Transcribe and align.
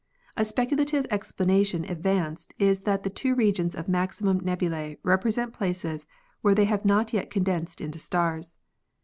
A 0.35 0.43
speculative 0.43 1.05
explanation 1.11 1.85
advanced 1.85 2.55
is 2.57 2.81
that 2.81 3.03
the 3.03 3.09
two 3.11 3.35
regions 3.35 3.75
of 3.75 3.87
maximum 3.87 4.39
nebulae 4.39 4.97
represent 5.03 5.53
places 5.53 6.07
where 6.41 6.55
they 6.55 6.65
have 6.65 6.83
not 6.85 7.13
yet 7.13 7.29
condensed 7.29 7.79
into 7.79 7.99
stars. 7.99 8.57